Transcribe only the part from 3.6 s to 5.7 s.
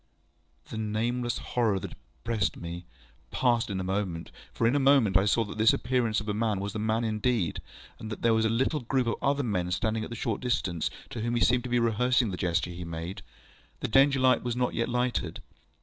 in a moment, for in a moment I saw that